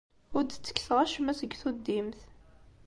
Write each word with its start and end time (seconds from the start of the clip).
Ur 0.35 0.43
d-ttekkseɣ 0.45 0.97
acemma 1.03 1.33
seg 1.39 1.51
tuddimt. 1.61 2.19